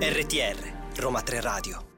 [0.00, 0.56] RTR
[0.96, 1.95] Roma 3 Radio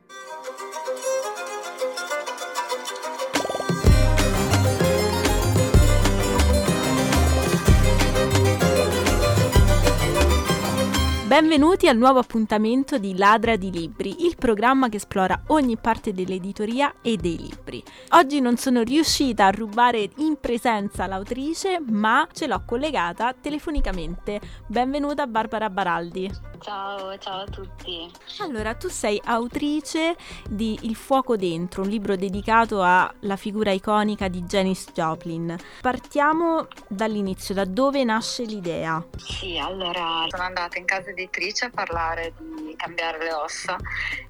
[11.29, 16.95] Benvenuti al nuovo appuntamento di Ladra di Libri, il programma che esplora ogni parte dell'editoria
[17.03, 17.85] e dei libri.
[18.13, 24.41] Oggi non sono riuscita a rubare in presenza l'autrice, ma ce l'ho collegata telefonicamente.
[24.69, 26.48] Benvenuta Barbara Baraldi.
[26.61, 28.11] Ciao, ciao a tutti.
[28.41, 30.17] Allora, tu sei autrice
[30.49, 35.57] di Il fuoco dentro, un libro dedicato alla figura iconica di Janis Joplin.
[35.81, 39.05] Partiamo dall'inizio, da dove nasce l'idea?
[39.17, 43.77] Sì, allora sono andata in casa editrice a parlare di Cambiare le ossa,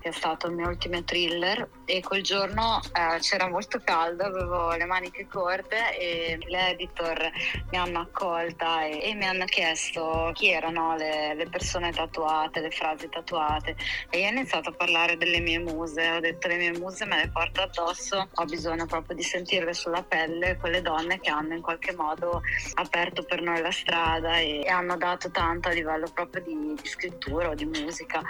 [0.01, 4.73] che è stato il mio ultimo thriller e quel giorno eh, c'era molto caldo, avevo
[4.73, 7.31] le maniche corte e l'editor
[7.71, 12.71] mi hanno accolta e, e mi hanno chiesto chi erano le, le persone tatuate le
[12.71, 13.75] frasi tatuate
[14.11, 17.17] e io ho iniziato a parlare delle mie muse, ho detto le mie muse me
[17.17, 21.63] le porto addosso, ho bisogno proprio di sentirle sulla pelle, quelle donne che hanno in
[21.63, 22.43] qualche modo
[22.75, 26.89] aperto per noi la strada e, e hanno dato tanto a livello proprio di, di,
[26.89, 28.21] scrittura o di musica.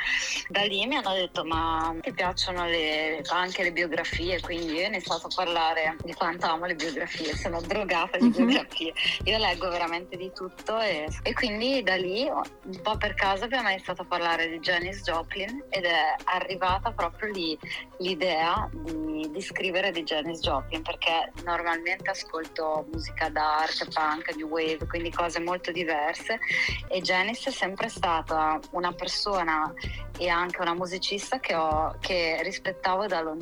[0.48, 4.88] Da lì mi hanno detto ma ti piacciono le, anche le biografie, quindi io ho
[4.88, 8.46] iniziato a parlare di quanto amo le biografie, sono drogata di mm-hmm.
[8.46, 8.92] biografie,
[9.24, 13.70] io leggo veramente di tutto e, e quindi da lì un po' per caso abbiamo
[13.70, 17.58] iniziato a parlare di Janis Joplin ed è arrivata proprio lì
[17.98, 24.86] l'idea di, di scrivere di Janis Joplin perché normalmente ascolto musica dark, punk, new wave,
[24.86, 26.38] quindi cose molto diverse
[26.88, 29.72] e Janis è sempre stata una persona
[30.18, 33.37] e anche una musicista che, ho, che rispettavo da lontano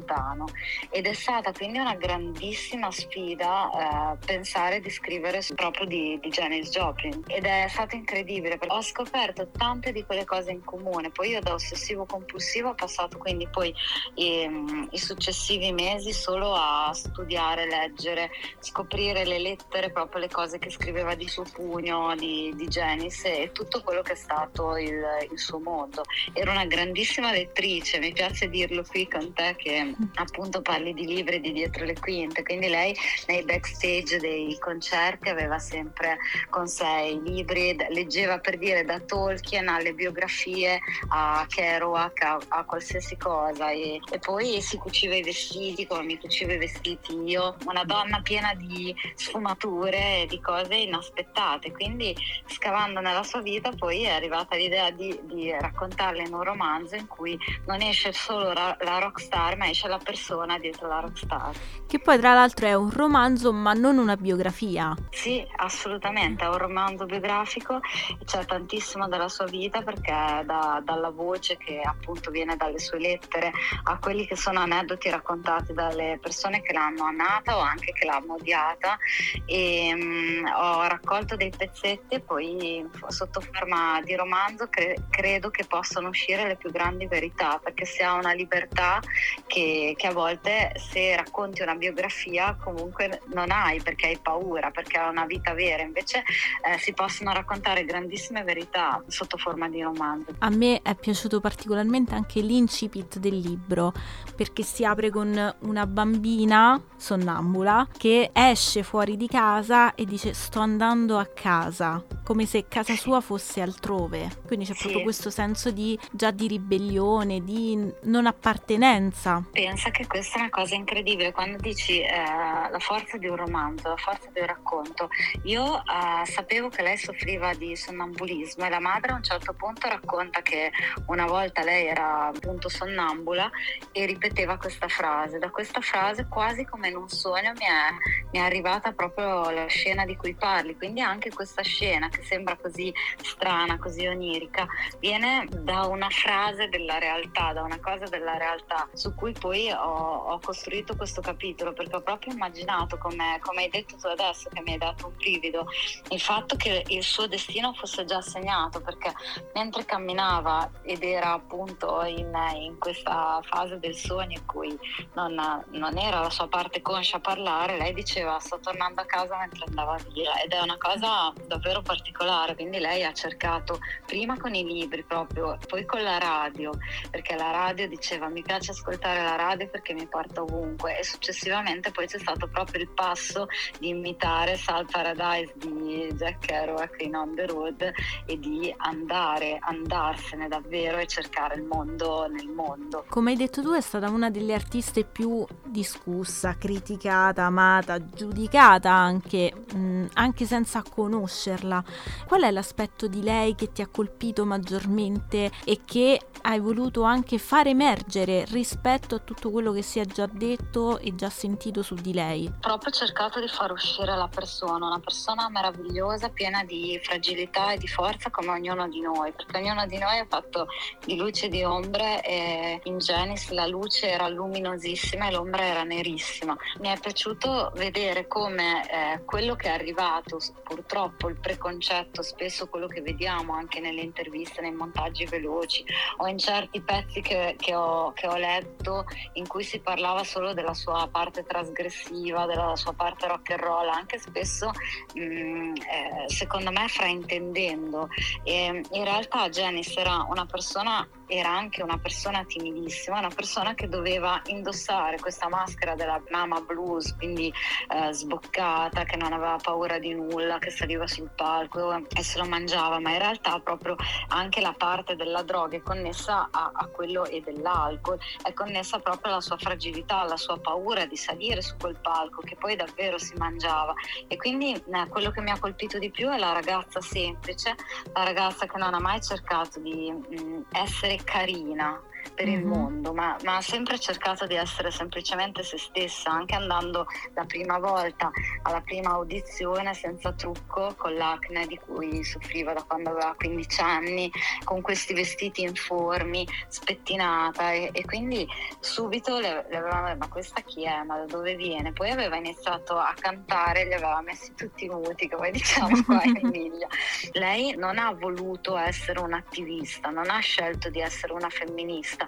[0.90, 3.70] ed è stata quindi una grandissima sfida
[4.12, 8.82] eh, pensare di scrivere proprio di, di Janis Joplin ed è stato incredibile perché ho
[8.82, 11.10] scoperto tante di quelle cose in comune.
[11.10, 13.74] Poi io da ossessivo compulsivo ho passato quindi poi
[14.14, 20.58] i, ehm, i successivi mesi solo a studiare, leggere, scoprire le lettere, proprio le cose
[20.58, 25.02] che scriveva di suo pugno, di, di Janice e tutto quello che è stato il,
[25.30, 26.02] il suo mondo.
[26.32, 31.40] Era una grandissima lettrice, mi piace dirlo qui con te che appunto parli di libri
[31.40, 37.20] di dietro le quinte, quindi lei nei backstage dei concerti aveva sempre con sé i
[37.22, 44.00] libri, leggeva per dire da Tolkien alle biografie a Kerouac, a, a qualsiasi cosa e,
[44.10, 48.54] e, poi si cuciva i vestiti come mi cucivo i vestiti io, una donna piena
[48.54, 52.14] di sfumature e di cose inaspettate, quindi
[52.46, 57.06] scavando nella sua vita poi è arrivata l'idea di, di raccontarle in un romanzo in
[57.06, 61.54] cui non esce solo la, la rockstar ma esce la persona dietro la rockstar.
[61.86, 64.94] Che poi tra l'altro è un romanzo ma non una biografia.
[65.10, 67.80] Sì, assolutamente, è un romanzo biografico,
[68.24, 73.52] c'è tantissimo della sua vita perché da, dalla voce che appunto viene dalle sue lettere
[73.84, 78.34] a quelli che sono aneddoti raccontati dalle persone che l'hanno amata o anche che l'hanno
[78.34, 78.96] odiata
[79.44, 85.64] e um, ho raccolto dei pezzetti e poi sotto forma di romanzo cre- credo che
[85.64, 89.00] possano uscire le più grandi verità perché si ha una libertà
[89.46, 89.55] che,
[89.96, 95.06] che a volte se racconti una biografia comunque non hai perché hai paura perché è
[95.08, 96.18] una vita vera invece
[96.64, 100.34] eh, si possono raccontare grandissime verità sotto forma di romanzo romanzo.
[100.38, 103.92] A me è piaciuto particolarmente anche l'incipit del libro
[104.34, 110.60] perché si apre con una bambina sonnambula che esce fuori di casa e dice sto
[110.60, 114.42] andando a casa, come se casa sua fosse altrove.
[114.46, 114.80] Quindi c'è sì.
[114.82, 119.42] proprio questo senso di già di ribellione, di non appartenenza.
[119.52, 123.88] Pensa che questa è una cosa incredibile quando dici eh, la forza di un romanzo,
[123.88, 125.08] la forza di un racconto.
[125.44, 129.88] Io eh, sapevo che lei soffriva di sonnambulismo e la madre a un certo punto
[129.88, 130.70] racconta che
[131.06, 133.50] una volta lei era appunto sonnambula
[133.92, 135.38] e ripeteva questa frase.
[135.38, 137.92] Da questa frase, quasi come in un sogno, mi è,
[138.32, 140.76] mi è arrivata proprio la scena di cui parli.
[140.76, 142.92] Quindi anche questa scena che sembra così
[143.22, 144.66] strana, così onirica,
[144.98, 149.76] viene da una frase della realtà, da una cosa della realtà su cui poi ho,
[149.76, 154.60] ho costruito questo capitolo perché ho proprio immaginato, come, come hai detto tu adesso, che
[154.62, 155.66] mi hai dato un brivido,
[156.10, 159.12] il fatto che il suo destino fosse già segnato perché
[159.54, 164.78] mentre camminava ed era appunto in, in questa fase del sogno in cui
[165.14, 165.34] non,
[165.70, 169.64] non, era la sua parte conscia a parlare, lei diceva sto tornando a casa mentre
[169.66, 174.64] andava via ed è una cosa davvero particolare, quindi lei ha cercato prima con i
[174.64, 176.72] libri proprio, poi con la radio,
[177.10, 181.90] perché la radio diceva mi piace ascoltare la radio perché mi porta ovunque e successivamente
[181.90, 183.48] poi c'è stato proprio il passo
[183.80, 187.92] di imitare Sal Paradise di Jack Kerouac in On the Road
[188.24, 193.04] e di andare, andarsene davvero e cercare il mondo nel mondo.
[193.08, 199.52] Come hai detto tu è stata una delle artiste più discussa, criticata, amata, giudicata anche,
[199.74, 201.82] mh, anche senza conoscerla.
[202.26, 207.38] Qual è l'aspetto di lei che ti ha colpito maggiormente e che hai voluto anche
[207.38, 211.94] far emergere rispetto a tutto quello che si è già detto e già sentito su
[211.94, 212.52] di lei?
[212.60, 217.88] Proprio cercato di far uscire la persona, una persona meravigliosa, piena di fragilità e di
[217.88, 220.68] forza come ognuno di noi, perché ognuno di noi ha fatto
[221.04, 225.82] di luce e di ombre e in Genis la luce era luminosissima e l'ombra era
[225.82, 226.56] nerissima.
[226.80, 232.86] Mi è piaciuto vedere come eh, quello che è arrivato, purtroppo il preconcetto, spesso quello
[232.86, 235.84] che vediamo anche nelle interviste, nei montaggi veloci
[236.18, 240.54] o in certi pezzi che, che, ho, che, ho, letto in cui si parlava solo
[240.54, 244.70] della sua parte trasgressiva, della sua parte rock and roll, anche spesso
[245.14, 248.08] mh, mm, eh, secondo me fraintendendo.
[248.42, 253.88] E in realtà Janice era una persona era anche una persona timidissima, una persona che
[253.88, 257.52] doveva indossare questa maschera della mama blues, quindi
[257.88, 262.44] eh, sboccata, che non aveva paura di nulla, che saliva sul palco e se lo
[262.44, 263.96] mangiava, ma in realtà proprio
[264.28, 269.32] anche la parte della droga è connessa a, a quello e dell'alcol, è connessa proprio
[269.32, 273.34] alla sua fragilità, alla sua paura di salire su quel palco che poi davvero si
[273.36, 273.94] mangiava.
[274.28, 277.74] E quindi eh, quello che mi ha colpito di più è la ragazza semplice,
[278.12, 282.00] la ragazza che non ha mai cercato di mh, mm, essere carina
[282.34, 282.68] per il mm-hmm.
[282.68, 287.78] mondo, ma, ma, ha sempre cercato di essere semplicemente se stessa, anche andando la prima
[287.78, 288.30] volta
[288.62, 294.30] alla prima audizione senza trucco, con l'acne di cui soffriva da quando aveva 15 anni,
[294.64, 298.46] con questi vestiti informi, spettinata e, e quindi
[298.80, 301.92] subito le, le avevamo detto ma questa chi è, ma da dove viene?
[301.92, 306.88] Poi aveva iniziato a cantare, li aveva messi tutti muti, come diciamo qua in Emilia.
[307.32, 312.26] Lei non ha voluto essere un'attivista, non ha scelto di essere una femminista vista,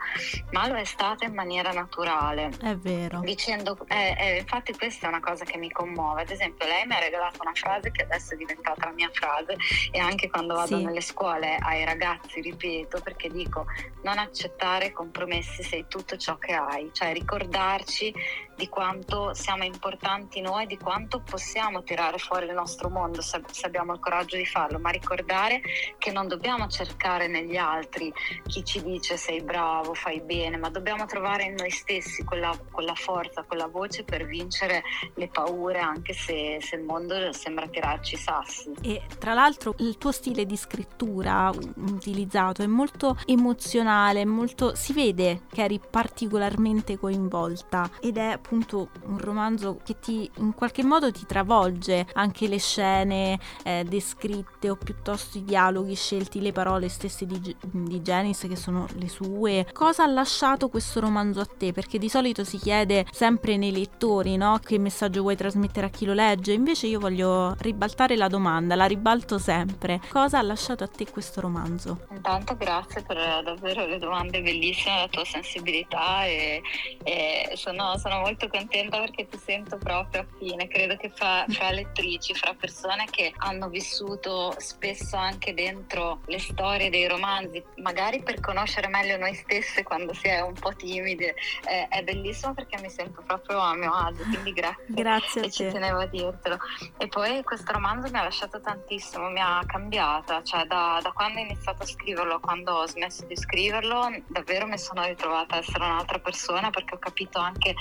[0.51, 2.51] ma lo è stata in maniera naturale.
[2.61, 3.21] È vero.
[3.21, 6.23] Dicendo, eh, eh, infatti questa è una cosa che mi commuove.
[6.23, 9.57] Ad esempio lei mi ha regalato una frase che adesso è diventata la mia frase
[9.91, 10.85] e anche quando vado sì.
[10.85, 13.67] nelle scuole ai ragazzi ripeto perché dico
[14.03, 18.13] non accettare compromessi sei tutto ciò che hai, cioè ricordarci
[18.59, 23.67] di quanto siamo importanti noi, di quanto possiamo tirare fuori il nostro mondo se, se
[23.67, 25.63] abbiamo il coraggio di farlo, ma ricordare
[25.97, 28.13] che non dobbiamo cercare negli altri
[28.49, 32.97] chi ci dice sei bravo, fai bene, ma dobbiamo trovare in noi stessi quella, quella
[32.97, 34.83] forza, quella voce per vincere
[35.15, 38.73] le paure anche se, se il mondo sembra tirarci sassi.
[38.83, 45.43] E tra l'altro il tuo stile di scrittura utilizzato è molto emozionale, molto, si vede
[45.53, 51.27] che eri particolarmente coinvolta ed è appunto un romanzo che ti in qualche modo ti
[51.27, 57.55] travolge anche le scene eh, descritte o piuttosto i dialoghi scelti, le parole stesse di,
[57.61, 59.67] di Janice che sono le sue.
[59.73, 61.73] Cosa ha lasciato questo romanzo a te?
[61.73, 64.59] Perché di solito si chiede sempre nei lettori, no?
[64.65, 66.53] Che messaggio vuoi trasmettere a chi lo legge?
[66.53, 70.01] Invece io voglio ribaltare la domanda, la ribalto sempre.
[70.11, 72.07] Cosa ha lasciato a te questo romanzo?
[72.13, 76.63] Intanto grazie per davvero le domande bellissime, la tua sensibilità e,
[77.05, 80.69] e sono, sono molto molto contenta perché ti sento proprio affine.
[80.69, 86.89] Credo che fra, fra lettrici, fra persone che hanno vissuto spesso anche dentro le storie
[86.89, 91.35] dei romanzi, magari per conoscere meglio noi stesse quando si è un po' timide,
[91.69, 94.23] eh, è bellissimo perché mi sento proprio a mio agio.
[94.23, 94.85] Quindi grazie.
[94.87, 95.43] Grazie.
[95.43, 96.59] E ci tenevo a dirtelo.
[96.97, 101.41] E poi questo romanzo mi ha lasciato tantissimo, mi ha cambiata, cioè da, da quando
[101.41, 105.59] ho iniziato a scriverlo a quando ho smesso di scriverlo, davvero mi sono ritrovata a
[105.59, 107.75] essere un'altra persona perché ho capito anche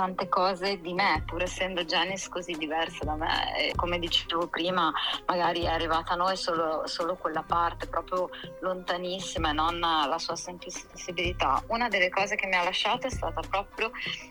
[0.00, 3.58] tante cose di me, pur essendo Janice così diversa da me.
[3.58, 4.90] E come dicevo prima,
[5.26, 8.30] magari è arrivata a noi solo, solo quella parte proprio
[8.60, 11.62] lontanissima e non la sua sensibilità.
[11.66, 13.90] Una delle cose che mi ha lasciato è stata proprio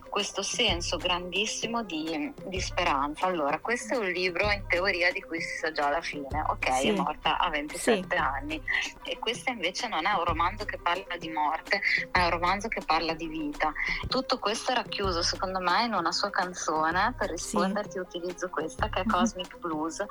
[0.09, 3.25] questo senso grandissimo di, di speranza.
[3.25, 6.73] Allora, questo è un libro in teoria di cui si sa già la fine, ok?
[6.73, 6.87] Sì.
[6.89, 8.15] È morta a 27 sì.
[8.15, 8.61] anni.
[9.03, 12.67] E questo invece non è un romanzo che parla di morte, ma è un romanzo
[12.67, 13.71] che parla di vita.
[14.07, 17.97] Tutto questo era chiuso, secondo secondo me in una sua canzone, per risponderti sì.
[17.99, 19.11] utilizzo questa che è mhm.
[19.11, 20.03] Cosmic Blues,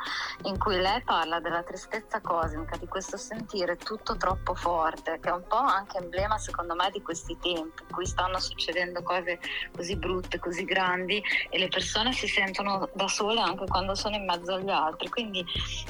[0.44, 5.32] in cui lei parla della tristezza cosmica, di questo sentire tutto troppo forte, che è
[5.32, 9.38] un po' anche emblema secondo me di questi tempi in cui stanno succedendo cose
[9.74, 14.16] così così brutte, così grandi e le persone si sentono da sole anche quando sono
[14.16, 15.08] in mezzo agli altri.
[15.08, 15.44] Quindi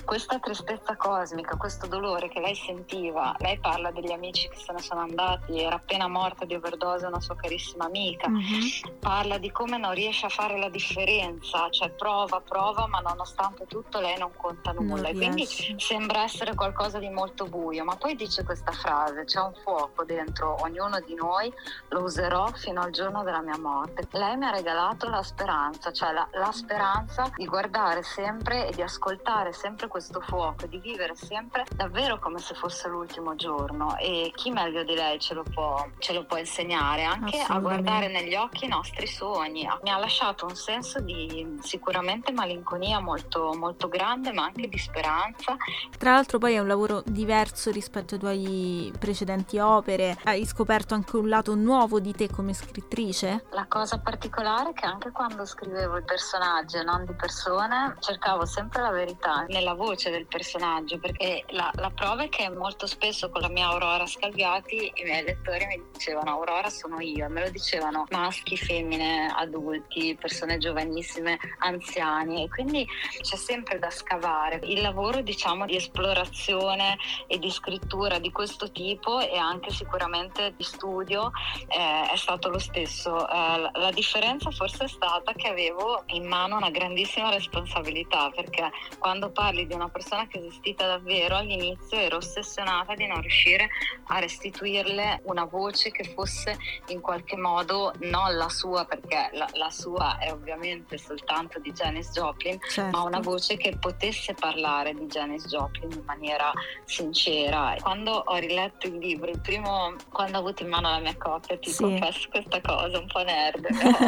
[0.04, 4.80] questa tristezza cosmica, questo dolore che lei sentiva, lei parla degli amici che se ne
[4.80, 8.98] sono andati, era appena morta di overdose una sua carissima amica, mm-hmm.
[9.00, 14.00] parla di come non riesce a fare la differenza, cioè prova, prova, ma nonostante tutto
[14.00, 15.10] lei non conta nulla.
[15.10, 15.46] Non quindi
[15.78, 20.56] sembra essere qualcosa di molto buio, ma poi dice questa frase, c'è un fuoco dentro
[20.60, 21.52] ognuno di noi,
[21.88, 23.86] lo userò fino al giorno della mia morte.
[24.12, 28.82] Lei mi ha regalato la speranza, cioè la, la speranza di guardare sempre e di
[28.82, 34.50] ascoltare sempre questo fuoco, di vivere sempre davvero come se fosse l'ultimo giorno e chi
[34.50, 38.66] meglio di lei ce lo può, ce lo può insegnare anche a guardare negli occhi
[38.66, 39.68] i nostri sogni.
[39.82, 45.56] Mi ha lasciato un senso di sicuramente malinconia molto, molto grande ma anche di speranza.
[45.96, 51.16] Tra l'altro poi è un lavoro diverso rispetto ai tuoi precedenti opere, hai scoperto anche
[51.16, 53.46] un lato nuovo di te come scrittrice?
[53.50, 58.44] La cosa particolare è che anche quando scrivevo i personaggi e non di persone cercavo
[58.44, 63.30] sempre la verità nella voce del personaggio perché la, la prova è che molto spesso
[63.30, 67.50] con la mia Aurora Scalviati i miei lettori mi dicevano Aurora sono io, me lo
[67.50, 72.86] dicevano maschi, femmine, adulti, persone giovanissime, anziani e quindi
[73.20, 74.60] c'è sempre da scavare.
[74.62, 80.64] Il lavoro diciamo di esplorazione e di scrittura di questo tipo e anche sicuramente di
[80.64, 81.30] studio
[81.68, 83.28] eh, è stato lo stesso.
[83.28, 89.30] Eh, la differenza forse è stata che avevo in mano una grandissima responsabilità perché quando
[89.30, 93.68] parli di una persona che è esistita davvero all'inizio ero ossessionata di non riuscire
[94.08, 96.56] a restituirle una voce che fosse
[96.88, 102.10] in qualche modo non la sua perché la, la sua è ovviamente soltanto di Janis
[102.12, 102.96] Joplin certo.
[102.96, 106.52] ma una voce che potesse parlare di Janis Joplin in maniera
[106.84, 107.74] sincera.
[107.80, 111.58] Quando ho riletto il libro, il primo, quando ho avuto in mano la mia copia,
[111.58, 111.82] ti sì.
[111.82, 113.57] confesso questa cosa un po' nerd,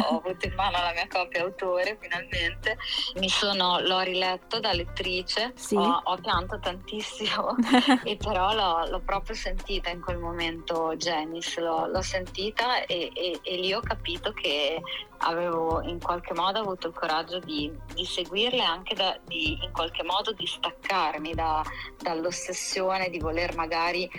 [0.03, 2.77] ho avuto in mano la mia copia autore finalmente,
[3.15, 5.75] mi sono, l'ho riletto da lettrice, sì.
[5.75, 7.55] ho, ho pianto tantissimo
[8.03, 13.39] e però l'ho, l'ho, proprio sentita in quel momento Janice, l'ho, l'ho sentita e, e,
[13.41, 14.81] e lì ho capito che
[15.23, 20.03] avevo in qualche modo avuto il coraggio di, di seguirle anche da, di, in qualche
[20.03, 21.63] modo di staccarmi da,
[22.01, 24.09] dall'ossessione di voler magari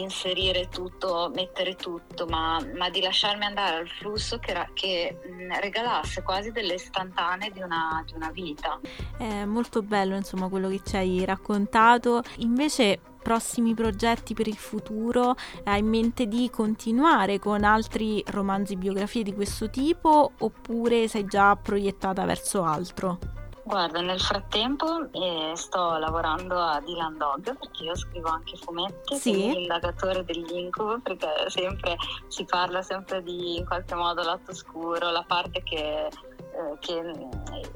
[0.00, 5.18] inserire tutto, mettere tutto, ma, ma, di lasciarmi andare al flusso che, che
[5.60, 8.80] regalasse quasi delle istantanee di una, di una vita.
[9.16, 12.22] È molto bello insomma quello che ci hai raccontato.
[12.38, 15.34] Invece prossimi progetti per il futuro?
[15.64, 21.56] Hai in mente di continuare con altri romanzi biografie di questo tipo oppure sei già
[21.56, 23.43] proiettata verso altro?
[23.64, 29.52] Guarda, nel frattempo eh, sto lavorando a Dylan Dog perché io scrivo anche fumetti, sì.
[29.54, 31.96] l'indagatore dell'incubo, perché sempre
[32.28, 36.10] si parla sempre di in qualche modo lato scuro, la parte che
[36.54, 36.92] eh, che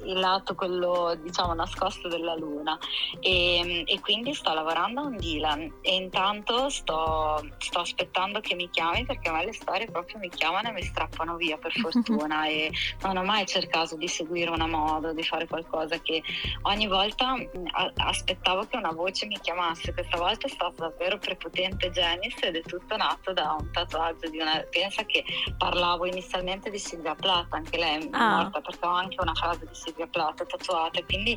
[0.04, 2.78] il lato quello diciamo nascosto della luna.
[3.20, 5.78] E, e, quindi sto lavorando a un Dylan.
[5.80, 10.28] E intanto sto, sto, aspettando che mi chiami perché a me le storie proprio mi
[10.28, 12.47] chiamano e mi strappano via per fortuna.
[12.47, 12.70] E
[13.02, 16.23] non ho mai cercato di seguire una moda, di fare qualcosa che
[16.62, 17.35] ogni volta
[17.73, 22.56] a, aspettavo che una voce mi chiamasse, questa volta è stata davvero prepotente Janice ed
[22.56, 25.25] è tutto nato da un tatuaggio di una pensa che
[25.56, 28.42] parlavo inizialmente di Silvia Plath, anche lei è ah.
[28.42, 31.37] morta perché ho anche una frase di Silvia Plath tatuata, quindi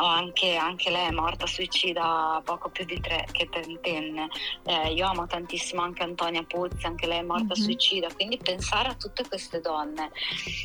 [0.00, 4.28] ho anche, anche lei è morta suicida poco più di tre che trentenne.
[4.64, 7.62] Eh, io amo tantissimo anche Antonia Pozzi, anche lei è morta mm-hmm.
[7.62, 10.10] suicida, quindi pensare a tutte queste donne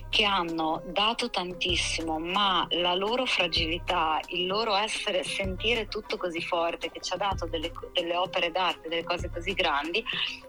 [0.10, 6.91] che hanno dato tantissimo, ma la loro fragilità, il loro essere, sentire tutto così forte,
[6.91, 10.03] che ci ha dato delle, delle opere d'arte, delle cose così grandi,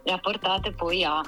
[0.04, 1.20] le ha portate poi a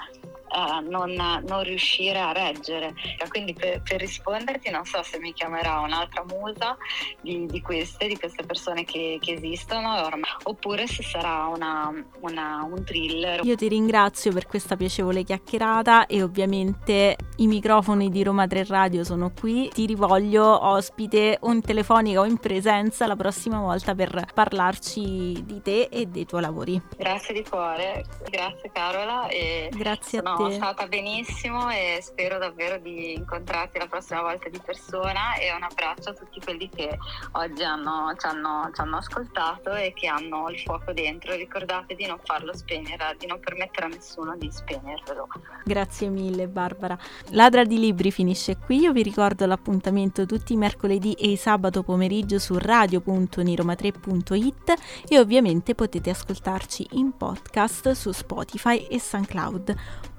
[0.49, 2.95] uh, non, non, riuscire a reggere.
[3.29, 6.77] Quindi per, per, risponderti non so se mi chiamerà un'altra musa
[7.21, 10.09] di, di queste, di queste persone che, che esistono,
[10.45, 13.45] oppure se sarà una, una, un thriller.
[13.45, 19.05] Io ti ringrazio per questa piacevole chiacchierata e ovviamente i microfoni di Roma 3 Radio
[19.05, 19.69] sono qui.
[19.73, 25.61] Ti rivoglio ospite o in telefonica o in presenza la prossima volta per parlarci di
[25.63, 26.81] te e dei tuoi lavori.
[26.97, 29.29] Grazie di cuore, grazie Carola.
[29.29, 34.49] E grazie a te sono stata benissimo e spero davvero di incontrarti la prossima volta
[34.49, 36.97] di persona e un abbraccio a tutti quelli che
[37.33, 41.35] oggi hanno, ci, hanno, ci, hanno, ascoltato e che hanno il fuoco dentro.
[41.35, 45.27] Ricordate di non farlo spegnere, di non permettere a nessuno di spegnervelo.
[45.65, 46.97] Grazie mille Barbara.
[47.31, 51.83] Ladra di libri finisce qui, io vi ricordo l'appuntamento tutti i mercoledì e i sabato
[51.83, 54.75] pomeriggio su radio.niroma3.it
[55.09, 59.75] e ovviamente potete ascoltarci in podcast su Spotify e SoundCloud.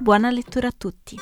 [0.10, 1.16] Buona lettura a tutti.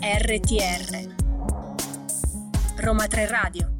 [0.00, 1.14] RTR
[2.76, 3.71] Roma 3 Radio